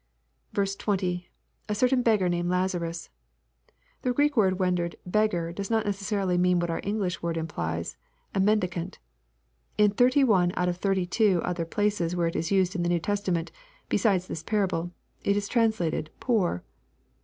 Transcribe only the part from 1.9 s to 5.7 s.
beggar named Lazarus!] The Greek word rendered" beggar" does